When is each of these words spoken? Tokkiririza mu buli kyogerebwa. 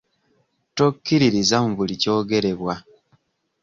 Tokkiririza 0.75 1.57
mu 1.63 1.71
buli 1.77 1.95
kyogerebwa. 2.01 2.73